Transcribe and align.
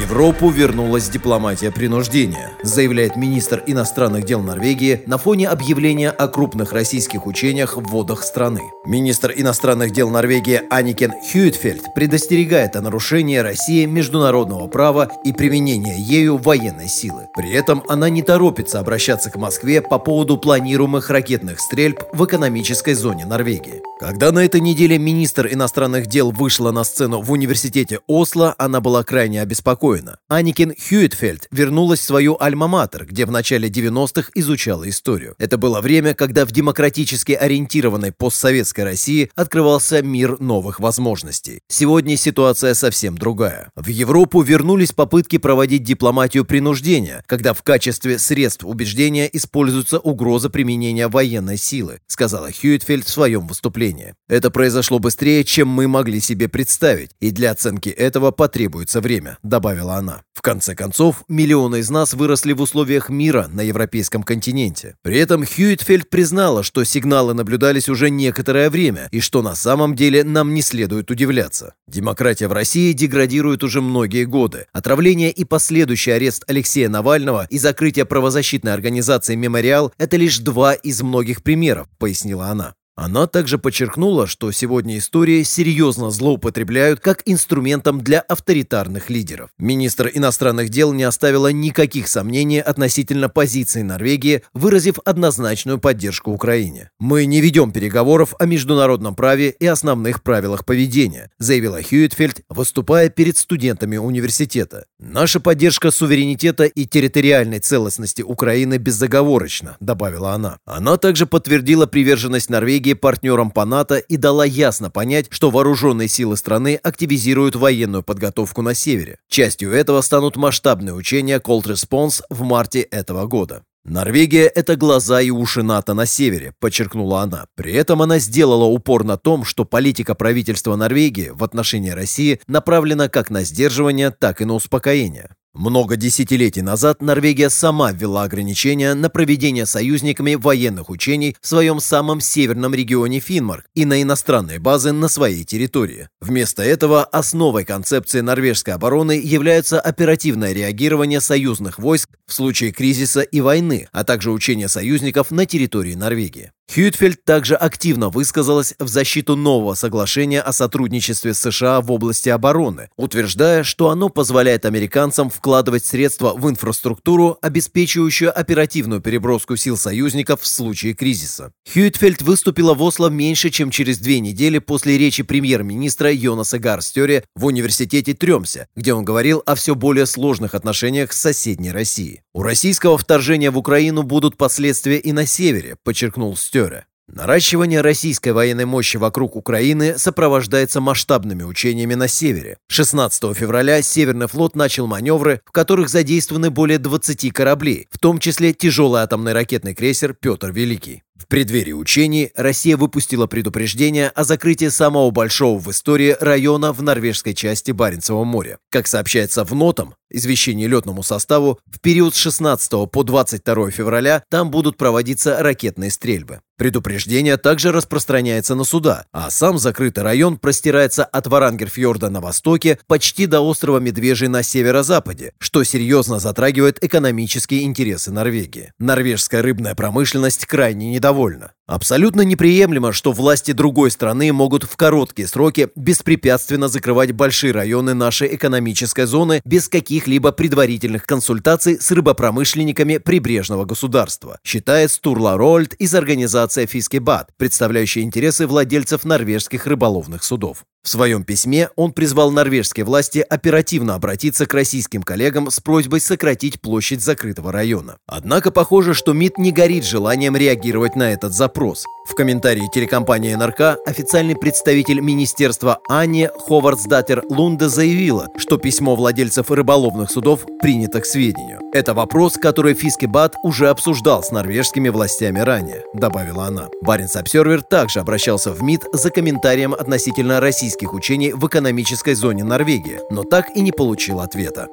Европу 0.00 0.50
вернулась 0.50 1.08
дипломатия 1.08 1.70
принуждения, 1.70 2.50
заявляет 2.64 3.14
министр 3.14 3.62
иностранных 3.64 4.24
дел 4.24 4.40
Норвегии 4.40 5.02
на 5.06 5.18
фоне 5.18 5.48
объявления 5.48 6.10
о 6.10 6.26
крупных 6.26 6.72
российских 6.72 7.26
учениях 7.26 7.76
в 7.76 7.82
водах 7.84 8.24
страны. 8.24 8.60
Министр 8.84 9.32
иностранных 9.36 9.92
дел 9.92 10.10
Норвегии 10.10 10.62
Аникен 10.68 11.12
Хьюитфельд 11.12 11.94
предостерегает 11.94 12.74
о 12.74 12.80
нарушении 12.80 13.36
России 13.36 13.84
международного 13.84 14.66
права 14.66 15.08
и 15.24 15.32
применении 15.32 15.94
ею 15.96 16.38
военной 16.38 16.88
силы. 16.88 17.28
При 17.36 17.52
этом 17.52 17.84
она 17.88 18.08
не 18.08 18.22
торопится 18.22 18.80
обращаться 18.80 19.30
к 19.30 19.36
Москве 19.36 19.80
по 19.80 20.00
поводу 20.00 20.38
планируемых 20.38 21.08
ракетных 21.08 21.60
стрельб 21.60 22.00
в 22.12 22.24
экономической 22.24 22.94
зоне 22.94 23.26
Норвегии. 23.26 23.82
Когда 24.00 24.32
на 24.32 24.44
этой 24.44 24.60
неделе 24.60 24.98
министр 24.98 25.46
иностранных 25.52 26.06
дел 26.06 26.32
вышла 26.32 26.72
на 26.72 26.82
сцену 26.82 27.20
в 27.22 27.30
университете 27.30 28.00
Осло, 28.08 28.52
она 28.58 28.80
была 28.80 29.04
крайне 29.04 29.40
обеспокоена. 29.40 30.18
Аникин 30.26 30.74
Хьюитфельд 30.74 31.46
вернулась 31.52 32.00
в 32.00 32.04
свою 32.04 32.36
альма-матер, 32.40 33.06
где 33.06 33.24
в 33.24 33.30
начале 33.30 33.68
90-х 33.68 34.30
изучала 34.34 34.88
историю. 34.88 35.36
Это 35.38 35.58
было 35.58 35.80
время, 35.80 36.14
когда 36.14 36.44
в 36.44 36.50
демократически 36.50 37.32
ориентированной 37.32 38.10
постсоветской 38.10 38.82
России 38.82 39.30
открывался 39.36 40.02
мир 40.02 40.40
новых 40.40 40.80
возможностей. 40.80 41.60
Сегодня 41.68 42.16
ситуация 42.16 42.74
совсем 42.74 43.16
другая. 43.16 43.70
В 43.76 43.86
Европу 43.86 44.42
вернулись 44.42 44.90
попытки 44.90 45.38
проводить 45.38 45.84
дипломатию 45.84 46.44
принуждения, 46.44 47.22
когда 47.26 47.54
в 47.54 47.62
качестве 47.62 48.18
средств 48.18 48.64
убеждения 48.64 49.30
используется 49.32 50.00
угроза 50.00 50.50
применения 50.50 51.06
военной 51.06 51.58
силы, 51.58 52.00
сказала 52.08 52.50
Хьюитфельд 52.50 53.06
в 53.06 53.10
своем 53.10 53.46
выступлении 53.46 53.83
наступления. 53.84 54.14
Это 54.28 54.50
произошло 54.50 54.98
быстрее, 54.98 55.44
чем 55.44 55.68
мы 55.68 55.86
могли 55.86 56.20
себе 56.20 56.48
представить, 56.48 57.10
и 57.20 57.30
для 57.30 57.50
оценки 57.50 57.88
этого 57.88 58.30
потребуется 58.30 59.00
время»,— 59.00 59.38
добавила 59.42 59.96
она. 59.96 60.22
В 60.34 60.42
конце 60.42 60.74
концов, 60.74 61.24
миллионы 61.28 61.78
из 61.80 61.90
нас 61.90 62.14
выросли 62.14 62.52
в 62.52 62.60
условиях 62.60 63.08
мира 63.08 63.48
на 63.52 63.60
европейском 63.62 64.22
континенте. 64.22 64.96
При 65.02 65.18
этом 65.18 65.44
Хьюитфельд 65.44 66.08
признала, 66.10 66.62
что 66.62 66.84
сигналы 66.84 67.34
наблюдались 67.34 67.88
уже 67.88 68.10
некоторое 68.10 68.70
время, 68.70 69.08
и 69.12 69.20
что 69.20 69.42
на 69.42 69.54
самом 69.54 69.94
деле 69.94 70.24
нам 70.24 70.54
не 70.54 70.62
следует 70.62 71.10
удивляться. 71.10 71.74
Демократия 71.86 72.48
в 72.48 72.52
России 72.52 72.92
деградирует 72.92 73.62
уже 73.62 73.80
многие 73.80 74.24
годы. 74.24 74.66
Отравление 74.72 75.30
и 75.30 75.44
последующий 75.44 76.14
арест 76.14 76.44
Алексея 76.46 76.88
Навального 76.88 77.46
и 77.50 77.58
закрытие 77.58 78.04
правозащитной 78.04 78.72
организации 78.72 79.34
«Мемориал»— 79.34 79.92
это 79.98 80.16
лишь 80.16 80.38
два 80.38 80.74
из 80.74 81.02
многих 81.02 81.42
примеров, 81.42 81.88
пояснила 81.98 82.46
она. 82.46 82.74
Она 82.96 83.26
также 83.26 83.58
подчеркнула, 83.58 84.28
что 84.28 84.52
сегодня 84.52 84.98
истории 84.98 85.42
серьезно 85.42 86.10
злоупотребляют 86.10 87.00
как 87.00 87.22
инструментом 87.24 88.00
для 88.00 88.20
авторитарных 88.20 89.10
лидеров. 89.10 89.50
Министр 89.58 90.10
иностранных 90.14 90.68
дел 90.68 90.92
не 90.92 91.02
оставила 91.02 91.50
никаких 91.50 92.06
сомнений 92.06 92.60
относительно 92.60 93.28
позиции 93.28 93.82
Норвегии, 93.82 94.42
выразив 94.52 95.00
однозначную 95.04 95.78
поддержку 95.78 96.30
Украине. 96.30 96.90
«Мы 97.00 97.26
не 97.26 97.40
ведем 97.40 97.72
переговоров 97.72 98.34
о 98.38 98.46
международном 98.46 99.16
праве 99.16 99.50
и 99.50 99.66
основных 99.66 100.22
правилах 100.22 100.64
поведения», 100.64 101.32
заявила 101.38 101.82
Хьюитфельд, 101.82 102.42
выступая 102.48 103.08
перед 103.08 103.36
студентами 103.36 103.96
университета. 103.96 104.86
«Наша 105.00 105.40
поддержка 105.40 105.90
суверенитета 105.90 106.64
и 106.64 106.86
территориальной 106.86 107.58
целостности 107.58 108.22
Украины 108.22 108.78
безоговорочна», 108.78 109.78
добавила 109.80 110.32
она. 110.32 110.58
Она 110.64 110.96
также 110.96 111.26
подтвердила 111.26 111.86
приверженность 111.86 112.50
Норвегии 112.50 112.83
Норвегии 112.84 113.00
партнером 113.00 113.50
по 113.50 113.64
НАТО 113.64 113.96
и 113.96 114.18
дала 114.18 114.44
ясно 114.44 114.90
понять, 114.90 115.28
что 115.30 115.50
вооруженные 115.50 116.06
силы 116.06 116.36
страны 116.36 116.78
активизируют 116.82 117.56
военную 117.56 118.02
подготовку 118.02 118.60
на 118.60 118.74
севере. 118.74 119.20
Частью 119.30 119.72
этого 119.72 120.02
станут 120.02 120.36
масштабные 120.36 120.92
учения 120.92 121.38
Cold 121.38 121.64
Response 121.64 122.22
в 122.28 122.42
марте 122.42 122.82
этого 122.82 123.26
года. 123.26 123.62
«Норвегия– 123.86 124.46
это 124.54 124.76
глаза 124.76 125.22
и 125.22 125.30
уши 125.30 125.62
НАТО 125.62 125.94
на 125.94 126.04
севере»,– 126.04 126.52
подчеркнула 126.60 127.22
она. 127.22 127.46
При 127.54 127.72
этом 127.72 128.02
она 128.02 128.18
сделала 128.18 128.64
упор 128.64 129.04
на 129.04 129.16
том, 129.16 129.44
что 129.44 129.64
политика 129.64 130.14
правительства 130.14 130.76
Норвегии 130.76 131.30
в 131.34 131.42
отношении 131.42 131.90
России 131.90 132.40
направлена 132.46 133.08
как 133.08 133.30
на 133.30 133.44
сдерживание, 133.44 134.10
так 134.10 134.42
и 134.42 134.44
на 134.44 134.54
успокоение. 134.54 135.30
Много 135.54 135.94
десятилетий 135.94 136.62
назад 136.62 137.00
Норвегия 137.00 137.48
сама 137.48 137.92
ввела 137.92 138.24
ограничения 138.24 138.92
на 138.94 139.08
проведение 139.08 139.66
союзниками 139.66 140.34
военных 140.34 140.90
учений 140.90 141.36
в 141.40 141.46
своем 141.46 141.78
самом 141.78 142.20
северном 142.20 142.74
регионе 142.74 143.20
Финмарк 143.20 143.64
и 143.72 143.84
на 143.84 144.02
иностранные 144.02 144.58
базы 144.58 144.90
на 144.90 145.06
своей 145.06 145.44
территории. 145.44 146.08
Вместо 146.20 146.64
этого 146.64 147.04
основой 147.04 147.64
концепции 147.64 148.18
норвежской 148.18 148.74
обороны 148.74 149.12
является 149.12 149.80
оперативное 149.80 150.52
реагирование 150.52 151.20
союзных 151.20 151.78
войск 151.78 152.10
в 152.26 152.34
случае 152.34 152.72
кризиса 152.72 153.20
и 153.20 153.40
войны, 153.40 153.86
а 153.92 154.02
также 154.02 154.32
учения 154.32 154.66
союзников 154.66 155.30
на 155.30 155.46
территории 155.46 155.94
Норвегии. 155.94 156.50
Хьютфельд 156.72 157.24
также 157.24 157.54
активно 157.56 158.08
высказалась 158.08 158.74
в 158.78 158.88
защиту 158.88 159.36
нового 159.36 159.74
соглашения 159.74 160.40
о 160.40 160.52
сотрудничестве 160.52 161.34
с 161.34 161.40
США 161.40 161.80
в 161.80 161.92
области 161.92 162.28
обороны, 162.28 162.88
утверждая, 162.96 163.62
что 163.62 163.90
оно 163.90 164.08
позволяет 164.08 164.64
американцам 164.64 165.30
вкладывать 165.30 165.84
средства 165.84 166.34
в 166.34 166.48
инфраструктуру, 166.48 167.38
обеспечивающую 167.42 168.36
оперативную 168.36 169.00
переброску 169.00 169.56
сил 169.56 169.76
союзников 169.76 170.40
в 170.40 170.46
случае 170.46 170.94
кризиса. 170.94 171.52
Хьютфельд 171.72 172.22
выступила 172.22 172.74
в 172.74 172.82
Осло 172.82 173.08
меньше, 173.08 173.50
чем 173.50 173.70
через 173.70 173.98
две 173.98 174.20
недели 174.20 174.58
после 174.58 174.98
речи 174.98 175.22
премьер-министра 175.22 176.10
Йонаса 176.12 176.58
Гарстёре 176.58 177.24
в 177.34 177.44
университете 177.44 178.14
Трёмсе, 178.14 178.68
где 178.74 178.94
он 178.94 179.04
говорил 179.04 179.42
о 179.46 179.54
все 179.54 179.74
более 179.74 180.06
сложных 180.06 180.54
отношениях 180.54 181.12
с 181.12 181.20
соседней 181.20 181.72
Россией. 181.72 182.22
У 182.32 182.42
российского 182.42 182.98
вторжения 182.98 183.50
в 183.50 183.58
Украину 183.58 184.02
будут 184.02 184.36
последствия 184.36 184.98
и 184.98 185.12
на 185.12 185.26
севере, 185.26 185.76
подчеркнул 185.84 186.36
Стере. 186.54 186.86
Наращивание 187.08 187.80
российской 187.80 188.28
военной 188.28 188.64
мощи 188.64 188.96
вокруг 188.96 189.34
Украины 189.34 189.98
сопровождается 189.98 190.80
масштабными 190.80 191.42
учениями 191.42 191.94
на 191.94 192.06
севере. 192.06 192.58
16 192.68 193.36
февраля 193.36 193.82
Северный 193.82 194.28
флот 194.28 194.54
начал 194.54 194.86
маневры, 194.86 195.40
в 195.44 195.50
которых 195.50 195.88
задействованы 195.88 196.50
более 196.50 196.78
20 196.78 197.32
кораблей, 197.32 197.88
в 197.90 197.98
том 197.98 198.20
числе 198.20 198.54
тяжелый 198.54 199.02
атомный 199.02 199.32
ракетный 199.32 199.74
крейсер 199.74 200.14
«Петр 200.14 200.52
Великий». 200.52 201.02
В 201.16 201.28
преддверии 201.28 201.72
учений 201.72 202.32
Россия 202.34 202.76
выпустила 202.76 203.28
предупреждение 203.28 204.08
о 204.08 204.24
закрытии 204.24 204.68
самого 204.68 205.12
большого 205.12 205.60
в 205.60 205.70
истории 205.70 206.16
района 206.18 206.72
в 206.72 206.82
норвежской 206.82 207.34
части 207.34 207.70
Баренцева 207.70 208.24
моря. 208.24 208.58
Как 208.68 208.88
сообщается 208.88 209.44
в 209.44 209.54
нотам, 209.54 209.94
извещении 210.10 210.66
летному 210.66 211.04
составу, 211.04 211.60
в 211.66 211.80
период 211.80 212.16
с 212.16 212.18
16 212.18 212.90
по 212.90 213.02
22 213.04 213.70
февраля 213.70 214.24
там 214.28 214.50
будут 214.50 214.76
проводиться 214.76 215.40
ракетные 215.40 215.92
стрельбы. 215.92 216.40
Предупреждение 216.56 217.36
также 217.36 217.72
распространяется 217.72 218.54
на 218.54 218.62
суда, 218.62 219.06
а 219.12 219.28
сам 219.30 219.58
закрытый 219.58 220.04
район 220.04 220.36
простирается 220.36 221.04
от 221.04 221.26
Варангерфьорда 221.26 222.10
на 222.10 222.20
востоке 222.20 222.78
почти 222.86 223.26
до 223.26 223.40
острова 223.40 223.78
Медвежий 223.78 224.28
на 224.28 224.44
северо-западе, 224.44 225.32
что 225.38 225.64
серьезно 225.64 226.20
затрагивает 226.20 226.82
экономические 226.82 227.64
интересы 227.64 228.12
Норвегии. 228.12 228.72
Норвежская 228.78 229.42
рыбная 229.42 229.74
промышленность 229.74 230.46
крайне 230.46 230.92
недовольна 230.92 231.03
недовольна. 231.04 231.52
Абсолютно 231.66 232.22
неприемлемо, 232.22 232.92
что 232.92 233.12
власти 233.12 233.52
другой 233.52 233.90
страны 233.90 234.32
могут 234.32 234.64
в 234.64 234.76
короткие 234.76 235.28
сроки 235.28 235.68
беспрепятственно 235.76 236.68
закрывать 236.68 237.12
большие 237.12 237.52
районы 237.52 237.94
нашей 237.94 238.34
экономической 238.34 239.06
зоны 239.06 239.40
без 239.44 239.68
каких-либо 239.68 240.32
предварительных 240.32 241.04
консультаций 241.04 241.80
с 241.80 241.90
рыбопромышленниками 241.90 242.98
прибрежного 242.98 243.64
государства, 243.64 244.38
считает 244.44 244.90
Стурла 244.90 245.36
Рольд 245.36 245.74
из 245.74 245.94
организации 245.94 246.66
Фискебат, 246.66 247.30
представляющей 247.36 248.02
интересы 248.02 248.46
владельцев 248.46 249.04
норвежских 249.04 249.66
рыболовных 249.66 250.22
судов. 250.22 250.64
В 250.84 250.88
своем 250.90 251.24
письме 251.24 251.70
он 251.76 251.92
призвал 251.92 252.30
норвежские 252.30 252.84
власти 252.84 253.24
оперативно 253.26 253.94
обратиться 253.94 254.44
к 254.44 254.52
российским 254.52 255.02
коллегам 255.02 255.50
с 255.50 255.58
просьбой 255.58 256.00
сократить 256.00 256.60
площадь 256.60 257.02
закрытого 257.02 257.52
района. 257.52 257.96
Однако 258.06 258.50
похоже, 258.50 258.92
что 258.92 259.14
МИД 259.14 259.38
не 259.38 259.50
горит 259.50 259.86
желанием 259.86 260.36
реагировать 260.36 260.94
на 260.94 261.10
этот 261.10 261.32
запрос. 261.32 261.86
В 262.04 262.14
комментарии 262.14 262.68
телекомпании 262.72 263.34
НРК 263.34 263.78
официальный 263.86 264.36
представитель 264.36 265.00
министерства 265.00 265.80
Ани 265.88 266.28
Ховардсдатер 266.46 267.24
Лунде 267.30 267.68
заявила, 267.68 268.28
что 268.36 268.58
письмо 268.58 268.94
владельцев 268.94 269.50
рыболовных 269.50 270.10
судов 270.10 270.44
принято 270.60 271.00
к 271.00 271.06
сведению. 271.06 271.60
Это 271.72 271.94
вопрос, 271.94 272.34
который 272.34 272.74
Фискебат 272.74 273.36
уже 273.42 273.70
обсуждал 273.70 274.22
с 274.22 274.30
норвежскими 274.30 274.90
властями 274.90 275.40
ранее, 275.40 275.82
добавила 275.94 276.44
она. 276.44 276.68
Баренц 276.82 277.16
Обсервер 277.16 277.62
также 277.62 278.00
обращался 278.00 278.52
в 278.52 278.62
МИД 278.62 278.84
за 278.92 279.10
комментарием 279.10 279.72
относительно 279.72 280.40
российских 280.40 280.92
учений 280.92 281.32
в 281.32 281.46
экономической 281.46 282.14
зоне 282.14 282.44
Норвегии, 282.44 283.00
но 283.10 283.24
так 283.24 283.46
и 283.56 283.60
не 283.62 283.72
получил 283.72 284.20
ответа. 284.20 284.68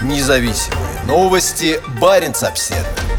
Независимые 0.00 1.02
новости. 1.06 1.80
Баренц 2.00 2.42
Обсервер. 2.44 3.11